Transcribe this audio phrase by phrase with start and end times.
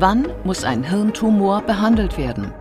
[0.00, 2.52] Wann muss ein Hirntumor behandelt werden?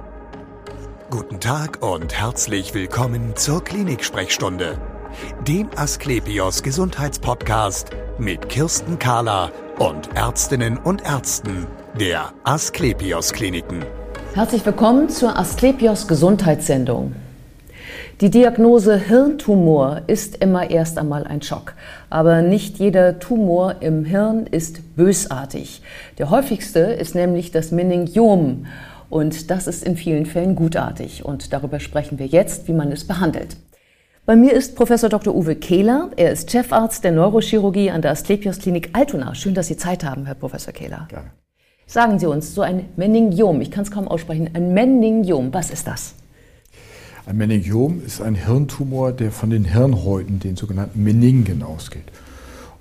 [1.12, 4.80] Guten Tag und herzlich willkommen zur Klinik-Sprechstunde,
[5.48, 11.68] dem Asklepios Gesundheitspodcast mit Kirsten Kahler und Ärztinnen und Ärzten
[12.00, 13.86] der Asklepios Kliniken.
[14.34, 17.14] Herzlich willkommen zur Asklepios Gesundheitssendung.
[18.20, 21.76] Die Diagnose Hirntumor ist immer erst einmal ein Schock.
[22.10, 25.84] Aber nicht jeder Tumor im Hirn ist bösartig.
[26.18, 28.66] Der häufigste ist nämlich das Meningiom.
[29.12, 31.26] Und das ist in vielen Fällen gutartig.
[31.26, 33.56] Und darüber sprechen wir jetzt, wie man es behandelt.
[34.26, 35.36] Bei mir ist Professor Dr.
[35.36, 36.10] Uwe Kehler.
[36.16, 39.36] Er ist Chefarzt der Neurochirurgie an der Asklepios Klinik Altona.
[39.36, 41.06] Schön, dass Sie Zeit haben, Herr Professor Kehler.
[41.10, 41.28] Gerne.
[41.86, 45.86] Sagen Sie uns, so ein Meningiom, ich kann es kaum aussprechen, ein Meningiom, was ist
[45.86, 46.16] das?
[47.28, 52.06] Ein Meningiom ist ein Hirntumor, der von den Hirnhäuten, den sogenannten Meningen, ausgeht.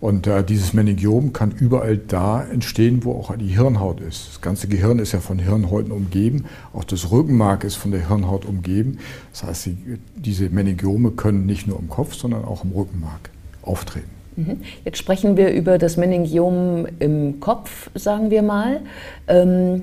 [0.01, 4.29] Und äh, dieses Meningiom kann überall da entstehen, wo auch die Hirnhaut ist.
[4.29, 8.45] Das ganze Gehirn ist ja von Hirnhäuten umgeben, auch das Rückenmark ist von der Hirnhaut
[8.45, 8.99] umgeben.
[9.33, 9.77] Das heißt, die,
[10.15, 13.31] diese Meningiome können nicht nur im Kopf, sondern auch im Rückenmark
[13.63, 14.11] auftreten.
[14.37, 14.61] Mhm.
[14.85, 18.83] Jetzt sprechen wir über das Meningiom im Kopf, sagen wir mal.
[19.27, 19.83] Ähm,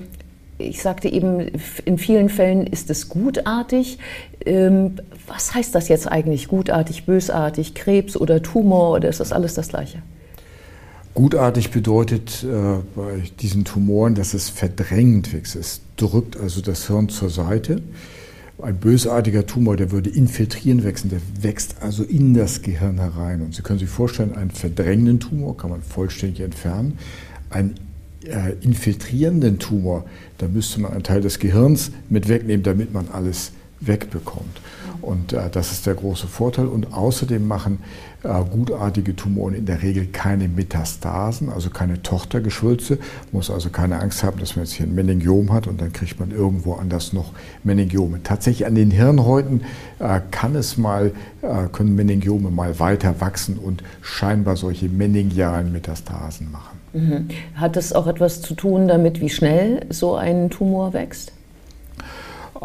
[0.58, 1.50] ich sagte eben,
[1.84, 3.98] in vielen Fällen ist es gutartig.
[4.44, 6.48] Ähm, was heißt das jetzt eigentlich?
[6.48, 10.02] Gutartig, bösartig, Krebs oder Tumor oder ist das alles das Gleiche?
[11.14, 15.54] Gutartig bedeutet äh, bei diesen Tumoren, dass es verdrängend wächst.
[15.56, 17.80] Es drückt also das Hirn zur Seite.
[18.60, 23.42] Ein bösartiger Tumor, der würde infiltrieren wachsen, der wächst also in das Gehirn herein.
[23.42, 26.98] Und Sie können sich vorstellen, einen verdrängenden Tumor kann man vollständig entfernen.
[27.50, 27.93] Ein äh,
[28.62, 30.04] infiltrierenden Tumor,
[30.38, 33.52] da müsste man einen Teil des Gehirns mit wegnehmen, damit man alles
[33.86, 34.60] wegbekommt.
[35.04, 36.66] Und äh, das ist der große Vorteil.
[36.66, 37.80] Und außerdem machen
[38.22, 42.98] äh, gutartige Tumoren in der Regel keine Metastasen, also keine Tochtergeschwülze.
[43.30, 46.18] Muss also keine Angst haben, dass man jetzt hier ein Meningiom hat und dann kriegt
[46.18, 47.32] man irgendwo anders noch
[47.64, 48.22] Meningiome.
[48.22, 49.62] Tatsächlich an den Hirnhäuten
[49.98, 51.12] äh, kann es mal,
[51.42, 56.78] äh, können Meningiome mal weiter wachsen und scheinbar solche meningialen Metastasen machen.
[56.94, 57.28] Mhm.
[57.56, 61.32] Hat das auch etwas zu tun damit, wie schnell so ein Tumor wächst?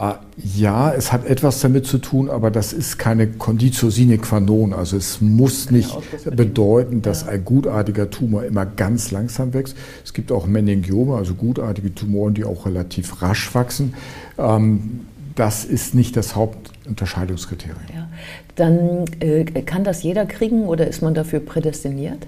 [0.02, 4.40] Ah, ja, es hat etwas damit zu tun, aber das ist keine Conditio sine qua
[4.40, 4.72] non.
[4.72, 5.94] Also es muss nicht
[6.24, 9.76] bedeuten, dass ein gutartiger Tumor immer ganz langsam wächst.
[10.06, 13.94] Es gibt auch Meningiome, also gutartige Tumoren, die auch relativ rasch wachsen.
[14.38, 15.02] Ähm,
[15.36, 17.82] das ist nicht das Hauptunterscheidungskriterium.
[17.94, 18.08] Ja.
[18.56, 22.26] Dann äh, kann das jeder kriegen oder ist man dafür prädestiniert?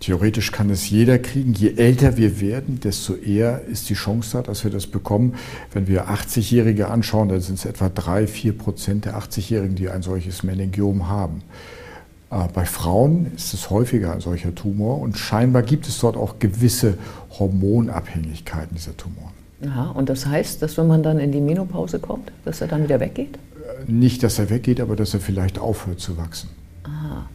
[0.00, 1.52] Theoretisch kann es jeder kriegen.
[1.52, 5.34] Je älter wir werden, desto eher ist die Chance da, dass wir das bekommen.
[5.72, 10.00] Wenn wir 80-Jährige anschauen, dann sind es etwa drei, vier Prozent der 80-Jährigen, die ein
[10.00, 11.42] solches Meningiom haben.
[12.30, 16.38] Äh, bei Frauen ist es häufiger ein solcher Tumor und scheinbar gibt es dort auch
[16.38, 16.96] gewisse
[17.38, 19.34] Hormonabhängigkeiten dieser Tumoren.
[19.66, 22.84] Aha, und das heißt, dass wenn man dann in die Menopause kommt, dass er dann
[22.84, 23.36] wieder weggeht?
[23.36, 26.48] Äh, nicht, dass er weggeht, aber dass er vielleicht aufhört zu wachsen.
[27.20, 27.28] Aha.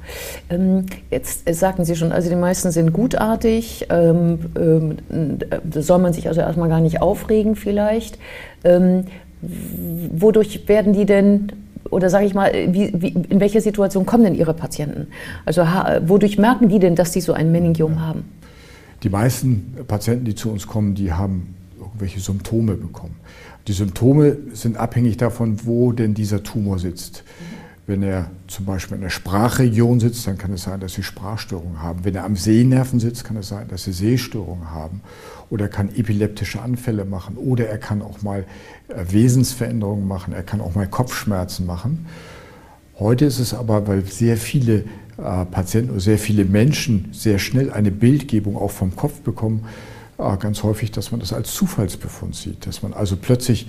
[0.50, 3.88] Ähm, jetzt sagten Sie schon, also die meisten sind gutartig.
[3.90, 8.18] Ähm, ähm, da soll man sich also erstmal gar nicht aufregen vielleicht.
[9.42, 11.52] Wodurch werden die denn,
[11.92, 15.08] oder sage ich mal, wie, wie, in welcher Situation kommen denn Ihre Patienten?
[15.46, 15.62] Also
[16.08, 18.24] wodurch merken die denn, dass sie so ein Meningiom haben?
[19.04, 23.16] Die meisten Patienten, die zu uns kommen, die haben irgendwelche Symptome bekommen.
[23.68, 27.24] Die Symptome sind abhängig davon, wo denn dieser Tumor sitzt.
[27.24, 27.55] Mhm.
[27.88, 31.84] Wenn er zum Beispiel in der Sprachregion sitzt, dann kann es sein, dass sie Sprachstörungen
[31.84, 32.04] haben.
[32.04, 35.02] Wenn er am Sehnerven sitzt, kann es sein, dass sie Sehstörungen haben.
[35.52, 37.38] Oder er kann epileptische Anfälle machen.
[37.38, 38.46] Oder er kann auch mal
[38.88, 40.34] äh, Wesensveränderungen machen.
[40.34, 42.08] Er kann auch mal Kopfschmerzen machen.
[42.98, 44.86] Heute ist es aber, weil sehr viele
[45.18, 49.66] äh, Patienten oder sehr viele Menschen sehr schnell eine Bildgebung auch vom Kopf bekommen,
[50.18, 52.66] äh, ganz häufig, dass man das als Zufallsbefund sieht.
[52.66, 53.68] Dass man also plötzlich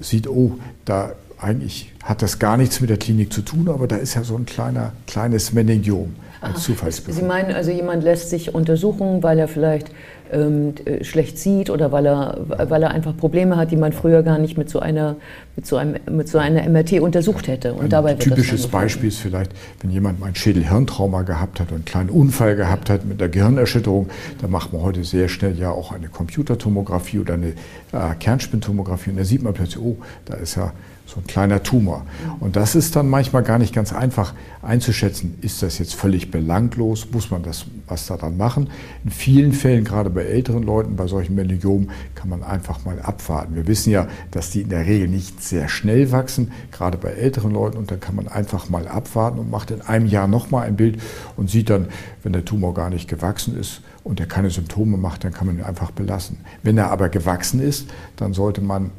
[0.00, 1.12] sieht, oh, da
[1.42, 4.36] eigentlich hat das gar nichts mit der Klinik zu tun, aber da ist ja so
[4.36, 7.16] ein kleiner, kleines Meningiom als Zufallsbefund.
[7.16, 9.90] Sie meinen also, jemand lässt sich untersuchen, weil er vielleicht
[10.32, 14.22] ähm, äh, schlecht sieht oder weil er, weil er einfach Probleme hat, die man früher
[14.22, 15.16] gar nicht mit so einer,
[15.56, 17.74] mit so einem, mit so einer MRT untersucht hätte.
[17.74, 21.76] Und ein dabei typisches Beispiel ist vielleicht, wenn jemand mal ein Schädel-Hirntrauma gehabt hat und
[21.76, 24.08] einen kleinen Unfall gehabt hat mit einer Gehirnerschütterung,
[24.40, 27.48] dann macht man heute sehr schnell ja auch eine Computertomographie oder eine
[27.92, 30.72] äh, Kernspintomographie und da sieht man plötzlich, oh, da ist ja
[31.06, 32.06] so ein kleiner Tumor.
[32.40, 34.32] Und das ist dann manchmal gar nicht ganz einfach
[34.62, 35.36] einzuschätzen.
[35.42, 37.08] Ist das jetzt völlig belanglos?
[37.12, 38.70] Muss man das was daran machen?
[39.04, 43.54] In vielen Fällen, gerade bei älteren Leuten, bei solchen Meningomen, kann man einfach mal abwarten.
[43.56, 47.52] Wir wissen ja, dass die in der Regel nicht sehr schnell wachsen, gerade bei älteren
[47.52, 47.76] Leuten.
[47.76, 51.00] Und dann kann man einfach mal abwarten und macht in einem Jahr nochmal ein Bild
[51.36, 51.88] und sieht dann,
[52.22, 55.58] wenn der Tumor gar nicht gewachsen ist und der keine Symptome macht, dann kann man
[55.58, 56.38] ihn einfach belassen.
[56.62, 58.90] Wenn er aber gewachsen ist, dann sollte man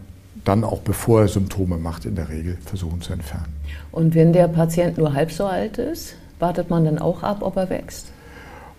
[0.43, 3.53] dann auch bevor er Symptome macht, in der Regel versuchen zu entfernen.
[3.91, 7.57] Und wenn der Patient nur halb so alt ist, wartet man dann auch ab, ob
[7.57, 8.07] er wächst?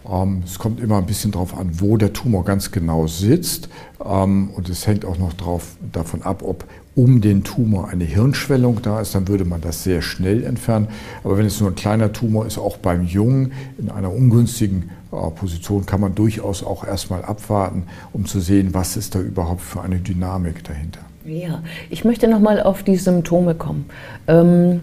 [0.08, 3.68] Ähm, es kommt immer ein bisschen darauf an, wo der Tumor ganz genau sitzt.
[4.04, 6.64] Ähm, und es hängt auch noch drauf, davon ab, ob
[6.94, 10.88] um den Tumor eine Hirnschwellung da ist, dann würde man das sehr schnell entfernen.
[11.24, 15.30] Aber wenn es nur ein kleiner Tumor ist, auch beim Jungen in einer ungünstigen äh,
[15.30, 19.80] Position, kann man durchaus auch erstmal abwarten, um zu sehen, was ist da überhaupt für
[19.80, 21.00] eine Dynamik dahinter.
[21.24, 23.86] Ja, ich möchte nochmal auf die Symptome kommen.
[24.28, 24.82] Ähm,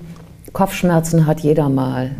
[0.54, 2.12] Kopfschmerzen hat jeder mal.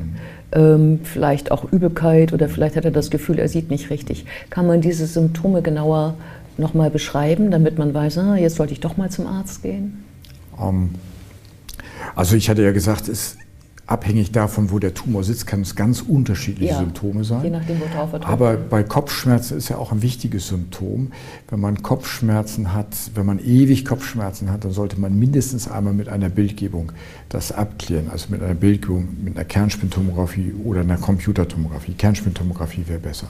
[0.54, 4.26] Ähm, vielleicht auch Übelkeit oder vielleicht hat er das Gefühl, er sieht nicht richtig.
[4.50, 6.16] Kann man diese Symptome genauer
[6.58, 10.04] nochmal beschreiben, damit man weiß, ah, jetzt sollte ich doch mal zum Arzt gehen?
[10.62, 10.90] Ähm,
[12.16, 13.38] also ich hatte ja gesagt, es
[13.92, 17.44] abhängig davon, wo der Tumor sitzt, kann es ganz unterschiedliche ja, Symptome sein.
[17.44, 18.26] Je nachdem, wo drauf wird.
[18.26, 21.12] Aber bei Kopfschmerzen ist ja auch ein wichtiges Symptom.
[21.50, 26.08] Wenn man Kopfschmerzen hat, wenn man ewig Kopfschmerzen hat, dann sollte man mindestens einmal mit
[26.08, 26.94] einer Bildgebung
[27.28, 28.10] das abklären.
[28.10, 31.94] Also mit einer Bildgebung, mit einer Kernspintomographie oder einer Computertomographie.
[31.94, 33.28] Kernspintomographie wäre besser.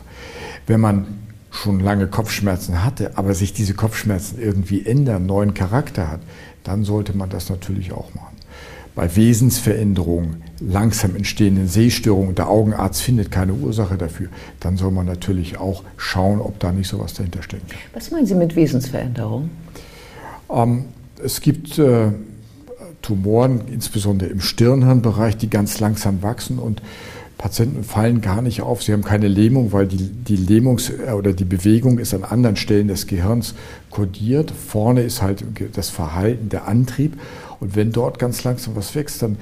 [0.67, 1.07] Wenn man
[1.49, 6.21] schon lange Kopfschmerzen hatte, aber sich diese Kopfschmerzen irgendwie ändern, neuen Charakter hat,
[6.63, 8.30] dann sollte man das natürlich auch machen
[8.95, 14.29] bei Wesensveränderungen, langsam entstehenden Sehstörungen, der Augenarzt findet keine Ursache dafür,
[14.59, 17.71] dann soll man natürlich auch schauen, ob da nicht sowas dahinter steckt.
[17.93, 19.49] Was meinen Sie mit Wesensveränderungen?
[20.49, 20.85] Ähm,
[21.23, 22.11] es gibt äh,
[23.01, 26.81] Tumoren, insbesondere im Stirnhirnbereich, die ganz langsam wachsen und
[27.41, 28.83] Patienten fallen gar nicht auf.
[28.83, 32.55] Sie haben keine Lähmung, weil die, die Lähmungs- äh, oder die Bewegung ist an anderen
[32.55, 33.55] Stellen des Gehirns
[33.89, 34.51] kodiert.
[34.51, 35.43] Vorne ist halt
[35.73, 37.19] das Verhalten, der Antrieb.
[37.59, 39.37] Und wenn dort ganz langsam was wächst, dann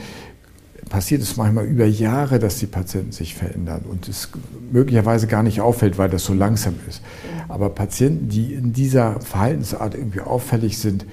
[0.87, 4.29] passiert es manchmal über Jahre, dass die Patienten sich verändern und es
[4.71, 7.01] möglicherweise gar nicht auffällt, weil das so langsam ist.
[7.49, 11.05] Aber Patienten, die in dieser Verhaltensart irgendwie auffällig sind,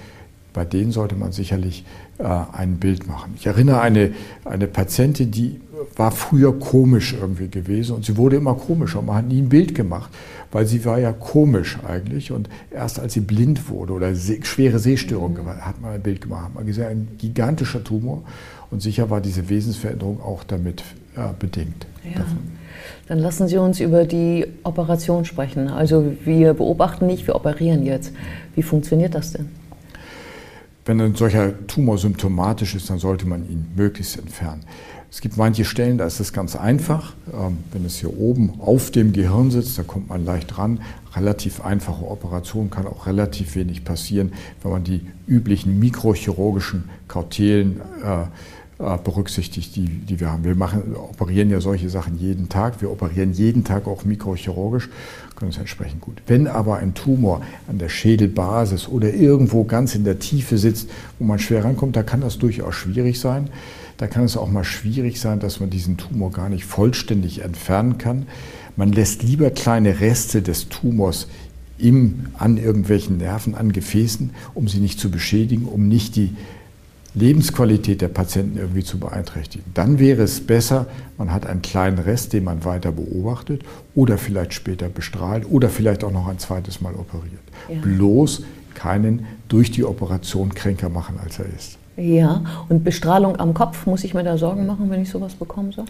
[0.52, 1.84] bei denen sollte man sicherlich
[2.18, 3.34] äh, ein Bild machen.
[3.36, 4.12] Ich erinnere eine,
[4.44, 5.60] eine Patientin, die
[5.94, 9.02] war früher komisch irgendwie gewesen und sie wurde immer komischer.
[9.02, 10.10] Man hat nie ein Bild gemacht,
[10.52, 15.34] weil sie war ja komisch eigentlich und erst als sie blind wurde oder schwere Sehstörung
[15.34, 15.46] mhm.
[15.60, 18.22] hat man ein Bild gemacht, hat man gesehen, ein gigantischer Tumor
[18.70, 20.82] und sicher war diese Wesensveränderung auch damit
[21.16, 21.86] ja, bedingt.
[22.04, 22.24] Ja.
[23.08, 25.68] Dann lassen Sie uns über die Operation sprechen.
[25.68, 28.12] Also wir beobachten nicht, wir operieren jetzt.
[28.54, 29.48] Wie funktioniert das denn?
[30.86, 34.62] Wenn ein solcher Tumor symptomatisch ist, dann sollte man ihn möglichst entfernen.
[35.10, 37.14] Es gibt manche Stellen, da ist es ganz einfach.
[37.32, 40.80] Ähm, wenn es hier oben auf dem Gehirn sitzt, da kommt man leicht ran.
[41.14, 48.26] Relativ einfache Operation kann auch relativ wenig passieren, wenn man die üblichen mikrochirurgischen Kautelen äh,
[48.78, 50.44] berücksichtigt, die, die wir haben.
[50.44, 52.82] Wir machen, operieren ja solche Sachen jeden Tag.
[52.82, 54.90] Wir operieren jeden Tag auch mikrochirurgisch,
[55.34, 56.20] können es entsprechend gut.
[56.26, 61.24] Wenn aber ein Tumor an der Schädelbasis oder irgendwo ganz in der Tiefe sitzt, wo
[61.24, 63.48] man schwer rankommt, da kann das durchaus schwierig sein.
[63.96, 67.96] Da kann es auch mal schwierig sein, dass man diesen Tumor gar nicht vollständig entfernen
[67.96, 68.26] kann.
[68.76, 71.28] Man lässt lieber kleine Reste des Tumors
[71.78, 76.34] im, an irgendwelchen Nerven, an Gefäßen, um sie nicht zu beschädigen, um nicht die
[77.16, 79.64] Lebensqualität der Patienten irgendwie zu beeinträchtigen.
[79.72, 80.86] Dann wäre es besser,
[81.16, 83.62] man hat einen kleinen Rest, den man weiter beobachtet
[83.94, 87.40] oder vielleicht später bestrahlt oder vielleicht auch noch ein zweites Mal operiert.
[87.70, 87.80] Ja.
[87.80, 88.42] Bloß
[88.74, 91.78] keinen durch die Operation kränker machen, als er ist.
[91.96, 95.72] Ja, und Bestrahlung am Kopf, muss ich mir da Sorgen machen, wenn ich sowas bekomme?
[95.72, 95.86] So?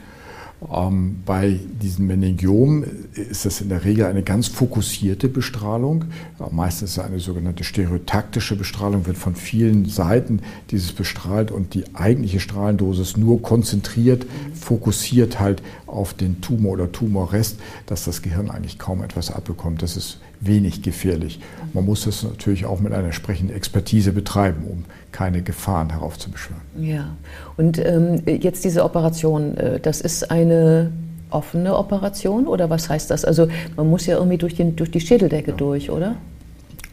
[0.72, 6.06] Ähm, bei diesen Meningiomen ist das in der Regel eine ganz fokussierte Bestrahlung.
[6.50, 13.16] meistens eine sogenannte stereotaktische Bestrahlung, wird von vielen Seiten dieses bestrahlt und die eigentliche Strahlendosis
[13.16, 19.30] nur konzentriert, fokussiert halt auf den Tumor oder Tumorrest, dass das Gehirn eigentlich kaum etwas
[19.30, 19.82] abbekommt.
[19.82, 21.40] Das ist wenig gefährlich.
[21.72, 26.62] Man muss das natürlich auch mit einer entsprechenden Expertise betreiben, um keine Gefahren heraufzubeschwören.
[26.78, 27.16] Ja,
[27.56, 30.92] und ähm, jetzt diese Operation, äh, das ist eine
[31.30, 33.24] offene Operation oder was heißt das?
[33.24, 35.56] Also man muss ja irgendwie durch, den, durch die Schädeldecke ja.
[35.56, 36.16] durch, oder?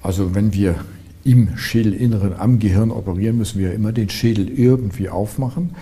[0.01, 0.75] Also wenn wir
[1.25, 5.75] im Schädelinneren am Gehirn operieren, müssen wir immer den Schädel irgendwie aufmachen.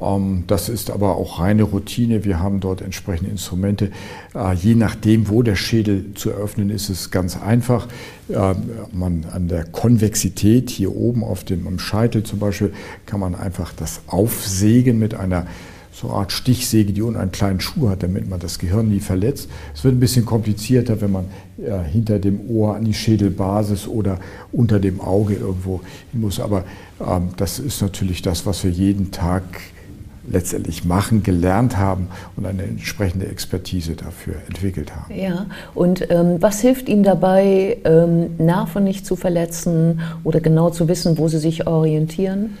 [0.00, 2.24] Ähm, das ist aber auch reine Routine.
[2.24, 3.90] Wir haben dort entsprechende Instrumente.
[4.34, 7.88] Äh, je nachdem, wo der Schädel zu eröffnen ist, ist es ganz einfach.
[8.28, 8.54] Äh,
[8.92, 12.72] man an der Konvexität hier oben auf dem Scheitel zum Beispiel
[13.04, 15.46] kann man einfach das aufsägen mit einer
[15.96, 19.00] so eine Art Stichsäge, die unten einen kleinen Schuh hat, damit man das Gehirn nie
[19.00, 19.48] verletzt.
[19.74, 21.24] Es wird ein bisschen komplizierter, wenn man
[21.58, 24.18] äh, hinter dem Ohr an die Schädelbasis oder
[24.52, 25.80] unter dem Auge irgendwo
[26.12, 26.38] hin muss.
[26.38, 26.64] Aber
[27.00, 29.42] ähm, das ist natürlich das, was wir jeden Tag
[30.28, 35.14] letztendlich machen, gelernt haben und eine entsprechende Expertise dafür entwickelt haben.
[35.14, 40.88] Ja, und ähm, was hilft Ihnen dabei, ähm, Nerven nicht zu verletzen oder genau zu
[40.88, 42.58] wissen, wo Sie sich orientieren?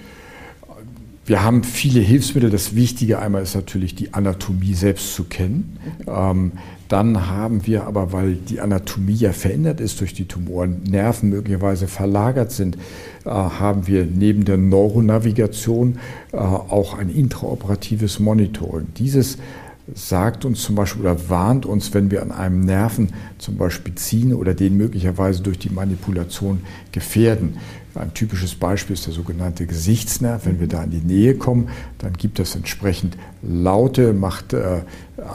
[1.26, 2.50] Wir haben viele Hilfsmittel.
[2.50, 5.76] Das Wichtige einmal ist natürlich die Anatomie selbst zu kennen.
[6.06, 6.52] Ähm,
[6.88, 11.88] dann haben wir aber, weil die Anatomie ja verändert ist durch die Tumoren, Nerven möglicherweise
[11.88, 12.76] verlagert sind,
[13.24, 15.98] äh, haben wir neben der Neuronavigation
[16.30, 18.86] äh, auch ein intraoperatives Monitoring.
[18.96, 19.38] Dieses
[19.94, 24.34] sagt uns zum Beispiel oder warnt uns, wenn wir an einem Nerven zum Beispiel ziehen
[24.34, 27.58] oder den möglicherweise durch die Manipulation gefährden.
[27.94, 30.44] Ein typisches Beispiel ist der sogenannte Gesichtsnerv.
[30.44, 34.82] Wenn wir da in die Nähe kommen, dann gibt es entsprechend Laute, macht äh,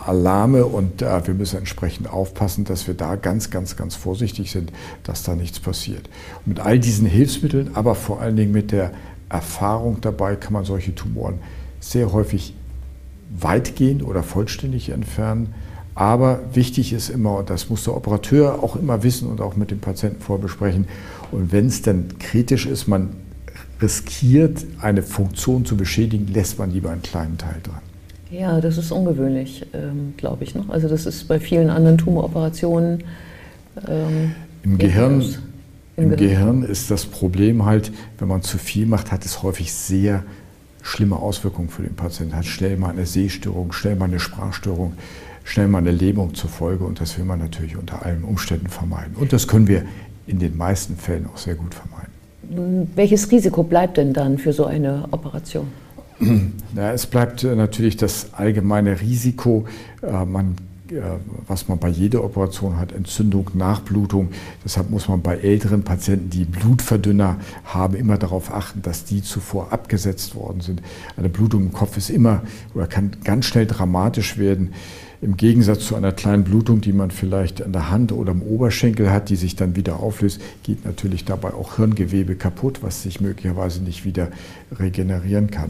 [0.05, 4.71] Alarme und äh, wir müssen entsprechend aufpassen, dass wir da ganz, ganz, ganz vorsichtig sind,
[5.03, 6.07] dass da nichts passiert.
[6.45, 8.91] Und mit all diesen Hilfsmitteln, aber vor allen Dingen mit der
[9.29, 11.39] Erfahrung dabei, kann man solche Tumoren
[11.79, 12.53] sehr häufig
[13.39, 15.53] weitgehend oder vollständig entfernen.
[15.95, 19.71] Aber wichtig ist immer, und das muss der Operateur auch immer wissen und auch mit
[19.71, 20.87] dem Patienten vorbesprechen,
[21.31, 23.09] und wenn es dann kritisch ist, man
[23.81, 27.81] riskiert, eine Funktion zu beschädigen, lässt man lieber einen kleinen Teil dran.
[28.29, 30.55] Ja, das ist ungewöhnlich, ähm, glaube ich.
[30.55, 30.69] Noch.
[30.69, 33.03] Also das ist bei vielen anderen Tumoroperationen.
[33.87, 34.33] Ähm,
[34.63, 35.23] Im Gehirn,
[35.97, 40.23] im Gehirn ist das Problem halt, wenn man zu viel macht, hat es häufig sehr
[40.81, 42.35] schlimme Auswirkungen für den Patienten.
[42.35, 44.93] Hat schnell mal eine Sehstörung, schnell mal eine Sprachstörung,
[45.43, 49.15] schnell mal eine Lähmung zur Folge und das will man natürlich unter allen Umständen vermeiden.
[49.15, 49.83] Und das können wir
[50.27, 52.87] in den meisten Fällen auch sehr gut vermeiden.
[52.95, 55.67] Welches Risiko bleibt denn dann für so eine Operation?
[56.73, 59.65] Ja, es bleibt äh, natürlich das allgemeine Risiko.
[60.01, 60.55] Äh, man
[61.47, 64.29] was man bei jeder Operation hat, Entzündung, Nachblutung.
[64.63, 69.71] Deshalb muss man bei älteren Patienten, die Blutverdünner haben, immer darauf achten, dass die zuvor
[69.71, 70.81] abgesetzt worden sind.
[71.17, 72.41] Eine Blutung im Kopf ist immer
[72.73, 74.73] oder kann ganz schnell dramatisch werden.
[75.21, 79.11] Im Gegensatz zu einer kleinen Blutung, die man vielleicht an der Hand oder im Oberschenkel
[79.11, 83.83] hat, die sich dann wieder auflöst, geht natürlich dabei auch Hirngewebe kaputt, was sich möglicherweise
[83.83, 84.29] nicht wieder
[84.79, 85.69] regenerieren kann.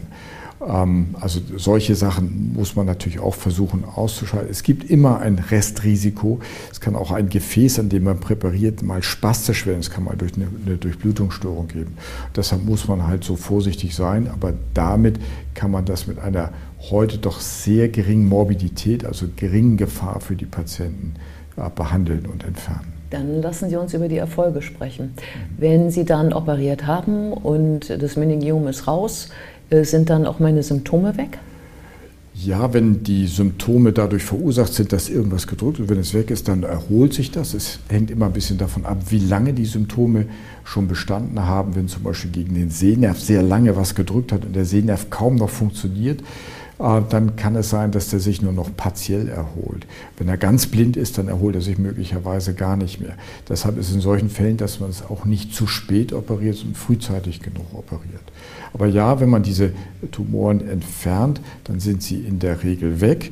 [0.66, 4.50] Ähm, also solche Sachen muss man natürlich auch versuchen auszuschalten.
[4.50, 6.40] Es gibt immer ein Restrisiko.
[6.70, 9.80] Es kann auch ein Gefäß, an dem man präpariert, mal spastisch werden.
[9.80, 11.96] Es kann mal durch eine, eine Durchblutungsstörung geben.
[12.36, 14.28] Deshalb muss man halt so vorsichtig sein.
[14.28, 15.18] Aber damit
[15.54, 16.50] kann man das mit einer
[16.90, 21.14] heute doch sehr geringen Morbidität, also geringen Gefahr für die Patienten
[21.56, 22.92] äh, behandeln und entfernen.
[23.12, 25.12] Dann lassen Sie uns über die Erfolge sprechen.
[25.58, 29.28] Wenn Sie dann operiert haben und das Meningiom ist raus,
[29.84, 31.38] sind dann auch meine Symptome weg?
[32.34, 36.48] Ja, wenn die Symptome dadurch verursacht sind, dass irgendwas gedrückt wird, wenn es weg ist,
[36.48, 37.52] dann erholt sich das.
[37.52, 40.26] Es hängt immer ein bisschen davon ab, wie lange die Symptome
[40.64, 41.74] schon bestanden haben.
[41.76, 45.36] Wenn zum Beispiel gegen den Sehnerv sehr lange was gedrückt hat und der Sehnerv kaum
[45.36, 46.24] noch funktioniert, äh,
[46.82, 49.86] dann kann es sein, dass der sich nur noch partiell erholt.
[50.16, 53.14] Wenn er ganz blind ist, dann erholt er sich möglicherweise gar nicht mehr.
[53.48, 56.74] Deshalb ist es in solchen Fällen, dass man es auch nicht zu spät operiert, sondern
[56.74, 58.22] frühzeitig genug operiert.
[58.72, 59.72] Aber ja, wenn man diese
[60.10, 63.30] Tumoren entfernt, dann sind sie in der Regel weg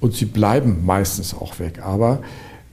[0.00, 1.80] und sie bleiben meistens auch weg.
[1.84, 2.22] Aber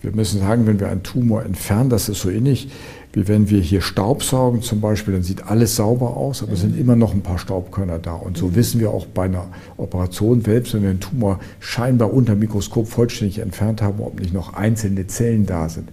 [0.02, 2.70] wir müssen sagen, wenn wir einen Tumor entfernen, das ist so ähnlich
[3.14, 6.78] wie wenn wir hier Staubsaugen zum Beispiel, dann sieht alles sauber aus, aber es sind
[6.80, 8.14] immer noch ein paar Staubkörner da.
[8.14, 12.36] Und so wissen wir auch bei einer Operation, selbst wenn wir einen Tumor scheinbar unter
[12.36, 15.90] dem Mikroskop vollständig entfernt haben, ob nicht noch einzelne Zellen da sind.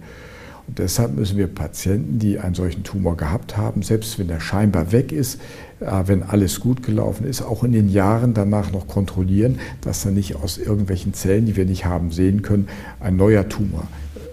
[0.67, 4.91] Und deshalb müssen wir Patienten, die einen solchen Tumor gehabt haben, selbst wenn er scheinbar
[4.91, 5.39] weg ist,
[5.79, 10.13] äh, wenn alles gut gelaufen ist, auch in den Jahren danach noch kontrollieren, dass dann
[10.13, 12.67] nicht aus irgendwelchen Zellen, die wir nicht haben sehen können,
[12.99, 13.87] ein neuer Tumor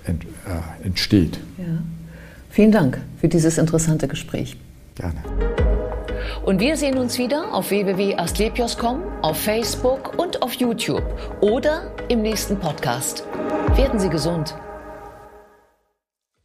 [0.07, 1.39] äh, entsteht.
[1.59, 1.65] Ja.
[2.51, 4.57] Vielen Dank für dieses interessante Gespräch.
[4.95, 5.21] Gerne.
[6.45, 11.03] Und wir sehen uns wieder auf www.astlepios.com, auf Facebook und auf YouTube
[11.41, 13.25] oder im nächsten Podcast.
[13.77, 14.55] Werden Sie gesund.